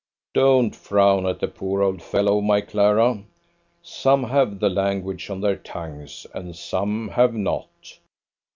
Don't 0.33 0.75
frown 0.75 1.27
at 1.27 1.39
the 1.41 1.47
poor 1.47 1.83
old 1.83 2.01
fellow, 2.01 2.41
my 2.41 2.59
Clara; 2.61 3.23
some 3.83 4.23
have 4.23 4.59
the 4.59 4.67
language 4.67 5.29
on 5.29 5.41
their 5.41 5.57
tongues, 5.57 6.25
and 6.33 6.55
some 6.55 7.09
have 7.09 7.35
not. 7.35 7.99